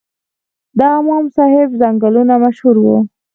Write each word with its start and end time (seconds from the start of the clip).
د 0.77 0.79
امام 0.99 1.25
صاحب 1.35 1.69
ځنګلونه 1.81 2.33
مشهور 2.43 2.75
وو 2.83 2.97